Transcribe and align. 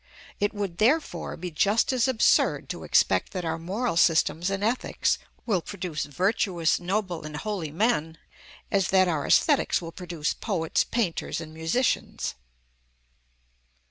It 0.39 0.51
would, 0.51 0.79
therefore, 0.79 1.37
be 1.37 1.51
just 1.51 1.93
as 1.93 2.07
absurd 2.07 2.69
to 2.69 2.83
expect 2.83 3.33
that 3.33 3.45
our 3.45 3.59
moral 3.59 3.95
systems 3.95 4.49
and 4.49 4.63
ethics 4.63 5.19
will 5.45 5.61
produce 5.61 6.05
virtuous, 6.05 6.79
noble, 6.79 7.21
and 7.23 7.37
holy 7.37 7.69
men, 7.69 8.17
as 8.71 8.87
that 8.87 9.07
our 9.07 9.25
æsthetics 9.27 9.79
will 9.79 9.91
produce 9.91 10.33
poets, 10.33 10.83
painters, 10.83 11.39
and 11.39 11.53
musicians. 11.53 12.33